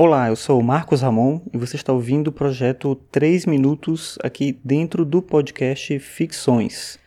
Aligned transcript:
Olá, 0.00 0.28
eu 0.28 0.36
sou 0.36 0.60
o 0.60 0.62
Marcos 0.62 1.02
Ramon 1.02 1.40
e 1.52 1.58
você 1.58 1.74
está 1.74 1.92
ouvindo 1.92 2.28
o 2.28 2.32
projeto 2.32 2.94
3 3.10 3.46
Minutos 3.46 4.16
aqui 4.22 4.56
dentro 4.62 5.04
do 5.04 5.20
podcast 5.20 5.98
Ficções. 5.98 7.00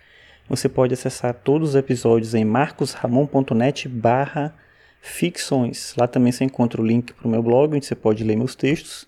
Você 0.50 0.67
pode 0.67 0.93
acessar 0.93 1.33
todos 1.35 1.69
os 1.69 1.75
episódios 1.75 2.35
em 2.35 2.43
marcosramon.net 2.43 3.88
barra 3.88 4.54
ficções. 5.01 5.96
Lá 5.98 6.06
também 6.06 6.33
você 6.33 6.43
encontra 6.43 6.82
o 6.82 6.85
link 6.85 7.14
para 7.14 7.25
o 7.25 7.32
meu 7.32 7.42
blog, 7.42 7.77
onde 7.77 7.85
você 7.85 7.96
pode 7.96 8.25
ler 8.25 8.36
meus 8.36 8.55
textos 8.55 9.08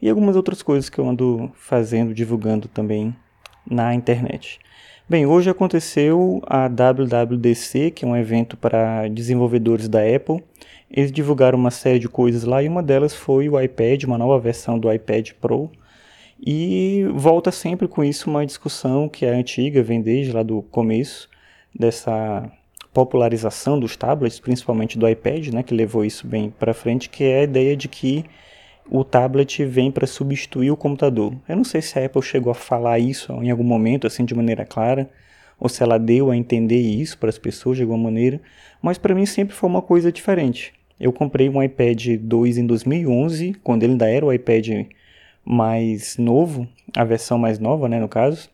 e 0.00 0.08
algumas 0.08 0.34
outras 0.34 0.60
coisas 0.60 0.90
que 0.90 0.98
eu 0.98 1.08
ando 1.08 1.48
fazendo, 1.54 2.12
divulgando 2.12 2.66
também 2.66 3.14
na 3.64 3.94
internet. 3.94 4.58
Bem, 5.08 5.26
hoje 5.26 5.48
aconteceu 5.48 6.42
a 6.44 6.66
WWDC, 6.66 7.92
que 7.92 8.04
é 8.04 8.08
um 8.08 8.16
evento 8.16 8.56
para 8.56 9.06
desenvolvedores 9.06 9.88
da 9.88 10.00
Apple, 10.00 10.42
eles 10.92 11.10
divulgaram 11.10 11.58
uma 11.58 11.70
série 11.70 11.98
de 11.98 12.08
coisas 12.08 12.44
lá 12.44 12.62
e 12.62 12.68
uma 12.68 12.82
delas 12.82 13.14
foi 13.14 13.48
o 13.48 13.58
iPad, 13.58 14.04
uma 14.04 14.18
nova 14.18 14.38
versão 14.38 14.78
do 14.78 14.92
iPad 14.92 15.30
Pro. 15.40 15.70
E 16.44 17.06
volta 17.14 17.50
sempre 17.50 17.88
com 17.88 18.04
isso 18.04 18.28
uma 18.28 18.44
discussão 18.44 19.08
que 19.08 19.24
é 19.24 19.30
antiga, 19.30 19.82
vem 19.82 20.02
desde 20.02 20.32
lá 20.32 20.42
do 20.42 20.60
começo 20.62 21.30
dessa 21.74 22.50
popularização 22.92 23.80
dos 23.80 23.96
tablets, 23.96 24.38
principalmente 24.38 24.98
do 24.98 25.08
iPad, 25.08 25.48
né, 25.48 25.62
que 25.62 25.74
levou 25.74 26.04
isso 26.04 26.26
bem 26.26 26.50
para 26.50 26.74
frente, 26.74 27.08
que 27.08 27.24
é 27.24 27.40
a 27.40 27.44
ideia 27.44 27.74
de 27.74 27.88
que 27.88 28.24
o 28.90 29.02
tablet 29.02 29.64
vem 29.64 29.90
para 29.90 30.06
substituir 30.06 30.70
o 30.70 30.76
computador. 30.76 31.32
Eu 31.48 31.56
não 31.56 31.64
sei 31.64 31.80
se 31.80 31.98
a 31.98 32.04
Apple 32.04 32.20
chegou 32.20 32.50
a 32.50 32.54
falar 32.54 32.98
isso 32.98 33.32
em 33.42 33.50
algum 33.50 33.64
momento, 33.64 34.06
assim, 34.06 34.24
de 34.24 34.34
maneira 34.34 34.66
clara, 34.66 35.08
ou 35.58 35.68
se 35.68 35.82
ela 35.82 35.98
deu 35.98 36.30
a 36.30 36.36
entender 36.36 36.80
isso 36.80 37.16
para 37.16 37.30
as 37.30 37.38
pessoas 37.38 37.76
de 37.76 37.84
alguma 37.84 38.02
maneira, 38.02 38.40
mas 38.82 38.98
para 38.98 39.14
mim 39.14 39.24
sempre 39.24 39.54
foi 39.54 39.70
uma 39.70 39.80
coisa 39.80 40.10
diferente. 40.10 40.74
Eu 41.02 41.12
comprei 41.12 41.48
um 41.48 41.60
iPad 41.60 42.16
2 42.20 42.58
em 42.58 42.64
2011, 42.64 43.54
quando 43.64 43.82
ele 43.82 43.94
ainda 43.94 44.08
era 44.08 44.24
o 44.24 44.32
iPad 44.32 44.86
mais 45.44 46.16
novo, 46.16 46.68
a 46.96 47.02
versão 47.02 47.36
mais 47.36 47.58
nova, 47.58 47.88
né, 47.88 47.98
no 47.98 48.06
caso. 48.06 48.48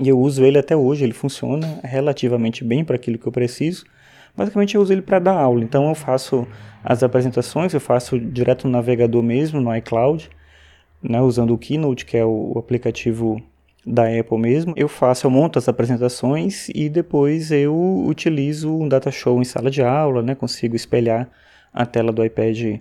E 0.00 0.08
eu 0.08 0.18
uso 0.18 0.42
ele 0.46 0.56
até 0.56 0.74
hoje, 0.74 1.04
ele 1.04 1.12
funciona 1.12 1.78
relativamente 1.84 2.64
bem 2.64 2.82
para 2.82 2.96
aquilo 2.96 3.18
que 3.18 3.28
eu 3.28 3.32
preciso. 3.32 3.84
Basicamente 4.34 4.76
eu 4.76 4.80
uso 4.80 4.94
ele 4.94 5.02
para 5.02 5.18
dar 5.18 5.34
aula, 5.34 5.62
então 5.62 5.90
eu 5.90 5.94
faço 5.94 6.48
as 6.82 7.02
apresentações, 7.02 7.74
eu 7.74 7.80
faço 7.80 8.18
direto 8.18 8.66
no 8.66 8.72
navegador 8.72 9.22
mesmo, 9.22 9.60
no 9.60 9.76
iCloud, 9.76 10.30
né, 11.02 11.20
usando 11.20 11.52
o 11.52 11.58
Keynote, 11.58 12.06
que 12.06 12.16
é 12.16 12.24
o 12.24 12.54
aplicativo 12.56 13.42
da 13.84 14.04
Apple 14.04 14.38
mesmo. 14.38 14.72
Eu 14.74 14.88
faço, 14.88 15.26
eu 15.26 15.30
monto 15.30 15.58
as 15.58 15.68
apresentações 15.68 16.70
e 16.70 16.88
depois 16.88 17.52
eu 17.52 18.06
utilizo 18.06 18.74
um 18.74 18.88
data 18.88 19.10
show 19.10 19.38
em 19.38 19.44
sala 19.44 19.70
de 19.70 19.82
aula, 19.82 20.22
né, 20.22 20.34
consigo 20.34 20.74
espelhar 20.74 21.28
a 21.78 21.86
tela 21.86 22.10
do 22.10 22.24
iPad 22.24 22.80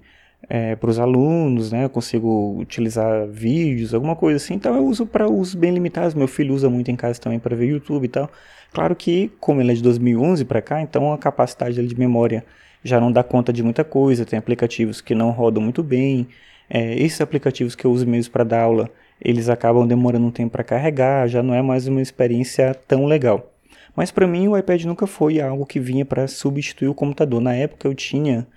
é, 0.50 0.76
para 0.76 0.90
os 0.90 0.98
alunos, 0.98 1.72
né? 1.72 1.86
Eu 1.86 1.90
consigo 1.90 2.58
utilizar 2.59 3.28
vídeos, 3.28 3.94
alguma 3.94 4.16
coisa 4.16 4.38
assim. 4.38 4.56
Então 4.56 4.76
eu 4.76 4.84
uso 4.88 5.06
para 5.06 5.30
usos 5.30 5.53
bem 5.53 5.72
limitados. 5.72 6.16
Meu 6.16 6.28
filho 6.28 6.56
usa 6.56 6.67
muito 6.67 6.90
em 6.90 6.95
casa 6.95 7.22
também 7.22 7.38
para 7.38 7.56
ver 7.56 7.68
YouTube 7.68 8.06
e 8.06 8.08
tal. 8.08 8.28
Claro 8.73 8.95
que, 8.95 9.31
como 9.40 9.62
ele 9.62 9.72
é 9.72 9.75
de 9.75 9.84
2011 9.84 10.44
para 10.45 10.64
cá, 10.64 10.81
então 10.81 11.14
a 11.14 11.18
capacidade 11.18 11.75
dele 11.75 11.88
de 11.88 11.98
memória 11.98 12.44
já 12.84 13.00
não 13.00 13.12
dá 13.12 13.23
conta 13.23 13.53
de 13.53 13.62
muita 13.62 13.84
coisa. 13.84 14.25
Tem 14.25 14.40
aplicativos 14.40 15.00
que 15.00 15.14
não 15.14 15.30
rodam 15.30 15.62
muito 15.62 15.84
bem. 15.84 16.28
É, 16.68 16.95
esses 16.95 17.22
aplicativos 17.22 17.75
que 17.75 17.86
eu 17.86 17.92
uso 17.92 18.08
mesmo 18.08 18.31
para 18.34 18.44
dar 18.44 18.62
aula, 18.64 18.90
eles 19.22 19.48
acabam 19.48 19.86
demorando 19.88 20.25
um 20.25 20.31
tempo 20.31 20.53
para 20.53 20.64
carregar. 20.64 21.28
Já 21.28 21.44
não 21.44 21.53
é 21.53 21.62
mais 21.62 21.88
uma 21.88 22.02
experiência 22.02 22.73
tão 22.88 23.06
legal. 23.06 23.53
Mas 23.95 24.09
para 24.09 24.25
mim 24.25 24.48
o 24.48 24.58
iPad 24.58 24.86
nunca 24.86 25.06
foi 25.06 25.40
algo 25.40 25.68
que 25.68 25.80
vinha 25.80 26.03
para 26.03 26.28
substituir 26.28 26.88
o 26.88 26.95
computador. 26.95 27.40
Na 27.40 27.53
época 27.53 27.88
eu 27.88 27.94
tinha 27.94 28.48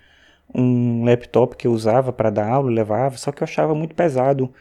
um 0.55 1.05
laptop 1.05 1.56
que 1.56 1.67
eu 1.67 1.73
usava 1.73 2.12
para 2.12 2.31
dar 2.31 2.48
aula, 2.48 2.70
levava, 2.70 3.17
só 3.17 3.33
que 3.33 3.43
eu 3.43 3.45
achava 3.45 3.75
muito 3.75 3.95
pesado, 3.95 4.53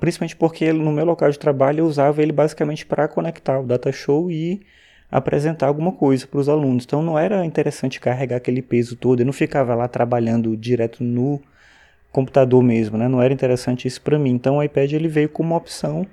principalmente 0.00 0.36
porque 0.36 0.72
no 0.72 0.92
meu 0.92 1.04
local 1.04 1.30
de 1.30 1.38
trabalho 1.38 1.80
eu 1.80 1.86
usava 1.86 2.22
ele 2.22 2.32
basicamente 2.32 2.84
para 2.84 3.08
conectar 3.08 3.60
o 3.60 3.66
data 3.66 3.92
show 3.92 4.30
e 4.30 4.60
apresentar 5.10 5.68
alguma 5.68 5.92
coisa 5.92 6.26
para 6.26 6.40
os 6.40 6.48
alunos. 6.48 6.84
Então 6.84 7.02
não 7.02 7.18
era 7.18 7.44
interessante 7.44 8.00
carregar 8.00 8.36
aquele 8.36 8.62
peso 8.62 8.96
todo, 8.96 9.20
eu 9.20 9.26
não 9.26 9.32
ficava 9.32 9.74
lá 9.74 9.88
trabalhando 9.88 10.56
direto 10.56 11.02
no 11.02 11.40
computador 12.12 12.62
mesmo, 12.62 12.98
né? 12.98 13.08
Não 13.08 13.22
era 13.22 13.32
interessante 13.32 13.86
isso 13.86 14.00
para 14.02 14.18
mim. 14.18 14.30
Então 14.32 14.56
o 14.58 14.62
iPad 14.62 14.92
ele 14.92 15.08
veio 15.08 15.28
como 15.28 15.50
uma 15.50 15.56
opção 15.56 16.06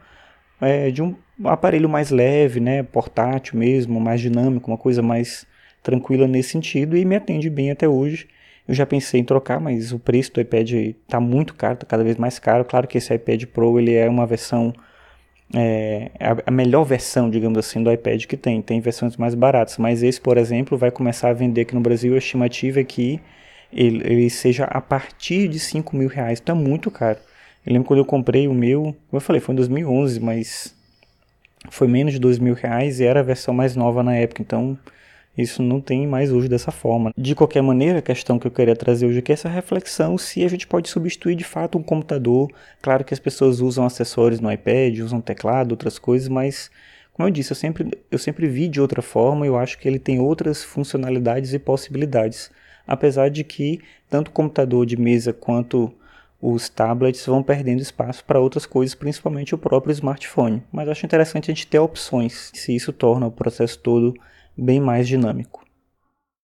é, 0.61 0.91
de 0.91 1.01
um 1.01 1.15
aparelho 1.43 1.89
mais 1.89 2.11
leve, 2.11 2.59
né, 2.59 2.83
portátil 2.83 3.57
mesmo, 3.59 3.99
mais 3.99 4.21
dinâmico, 4.21 4.71
uma 4.71 4.77
coisa 4.77 5.01
mais 5.01 5.45
tranquila 5.83 6.27
nesse 6.27 6.49
sentido 6.49 6.95
e 6.97 7.05
me 7.05 7.15
atende 7.15 7.49
bem 7.49 7.71
até 7.71 7.87
hoje. 7.87 8.27
Eu 8.67 8.73
já 8.73 8.85
pensei 8.85 9.19
em 9.19 9.23
trocar, 9.23 9.59
mas 9.59 9.91
o 9.91 9.99
preço 9.99 10.33
do 10.33 10.41
iPad 10.41 10.71
está 10.71 11.19
muito 11.19 11.53
caro, 11.53 11.75
está 11.75 11.85
cada 11.85 12.03
vez 12.03 12.17
mais 12.17 12.39
caro. 12.39 12.65
Claro 12.65 12.87
que 12.87 12.97
esse 12.97 13.13
iPad 13.13 13.45
Pro 13.45 13.79
ele 13.79 13.93
é 13.93 14.09
uma 14.09 14.25
versão, 14.25 14.73
é, 15.53 16.09
a 16.45 16.51
melhor 16.51 16.83
versão, 16.83 17.29
digamos 17.29 17.57
assim, 17.59 17.83
do 17.83 17.91
iPad 17.91 18.25
que 18.25 18.35
tem. 18.35 18.61
Tem 18.61 18.79
versões 18.81 19.17
mais 19.17 19.35
baratas, 19.35 19.77
mas 19.77 20.01
esse, 20.01 20.19
por 20.19 20.37
exemplo, 20.37 20.77
vai 20.77 20.89
começar 20.89 21.29
a 21.29 21.33
vender 21.33 21.61
aqui 21.61 21.75
no 21.75 21.81
Brasil. 21.81 22.15
A 22.15 22.17
estimativa 22.17 22.79
é 22.79 22.83
que 22.83 23.21
ele, 23.71 24.01
ele 24.03 24.29
seja 24.29 24.65
a 24.65 24.81
partir 24.81 25.47
de 25.47 25.59
5 25.59 25.95
mil 25.95 26.07
reais. 26.07 26.41
É 26.45 26.53
muito 26.53 26.89
caro. 26.89 27.19
Eu 27.65 27.73
lembro 27.73 27.87
quando 27.87 27.99
eu 27.99 28.05
comprei 28.05 28.47
o 28.47 28.53
meu, 28.53 28.83
como 28.83 28.97
eu 29.13 29.21
falei, 29.21 29.41
foi 29.41 29.53
em 29.53 29.55
2011, 29.57 30.19
mas 30.19 30.75
foi 31.69 31.87
menos 31.87 32.13
de 32.13 32.19
2 32.19 32.39
mil 32.39 32.53
reais 32.53 32.99
e 32.99 33.05
era 33.05 33.19
a 33.19 33.23
versão 33.23 33.53
mais 33.53 33.75
nova 33.75 34.01
na 34.03 34.15
época. 34.15 34.41
Então 34.41 34.77
isso 35.37 35.61
não 35.61 35.81
tem 35.81 36.07
mais 36.07 36.31
hoje 36.31 36.47
dessa 36.47 36.71
forma. 36.71 37.11
De 37.17 37.35
qualquer 37.35 37.61
maneira, 37.61 37.99
a 37.99 38.01
questão 38.01 38.39
que 38.39 38.47
eu 38.47 38.51
queria 38.51 38.75
trazer 38.75 39.05
hoje 39.05 39.19
aqui 39.19 39.31
é 39.31 39.33
essa 39.33 39.49
reflexão 39.49 40.17
se 40.17 40.43
a 40.43 40.47
gente 40.47 40.65
pode 40.65 40.89
substituir 40.89 41.35
de 41.35 41.43
fato 41.43 41.77
um 41.77 41.83
computador. 41.83 42.49
Claro 42.81 43.03
que 43.03 43.13
as 43.13 43.19
pessoas 43.19 43.59
usam 43.59 43.85
acessórios 43.85 44.39
no 44.39 44.51
iPad, 44.51 44.99
usam 44.99 45.19
teclado, 45.19 45.71
outras 45.71 45.99
coisas, 45.99 46.27
mas 46.27 46.71
como 47.13 47.27
eu 47.27 47.31
disse, 47.31 47.51
eu 47.51 47.55
sempre, 47.55 47.89
eu 48.11 48.19
sempre 48.19 48.47
vi 48.47 48.67
de 48.67 48.81
outra 48.81 49.01
forma, 49.01 49.45
eu 49.45 49.57
acho 49.57 49.77
que 49.79 49.87
ele 49.87 49.99
tem 49.99 50.19
outras 50.19 50.63
funcionalidades 50.63 51.53
e 51.53 51.59
possibilidades. 51.59 52.51
Apesar 52.85 53.29
de 53.29 53.43
que 53.43 53.79
tanto 54.09 54.27
o 54.27 54.31
computador 54.31 54.85
de 54.85 54.97
mesa 54.97 55.31
quanto 55.31 55.93
os 56.41 56.69
tablets 56.69 57.25
vão 57.25 57.41
perdendo 57.41 57.81
espaço 57.81 58.23
para 58.23 58.39
outras 58.39 58.65
coisas, 58.65 58.93
principalmente 58.93 59.55
o 59.55 59.57
próprio 59.57 59.93
smartphone. 59.93 60.61
Mas 60.71 60.89
acho 60.89 61.05
interessante 61.05 61.49
a 61.49 61.53
gente 61.53 61.65
ter 61.65 61.79
opções, 61.79 62.51
se 62.53 62.75
isso 62.75 62.93
torna 62.93 63.27
o 63.27 63.31
processo 63.31 63.79
todo 63.79 64.13
bem 64.57 64.79
mais 64.79 65.07
dinâmico. 65.07 65.64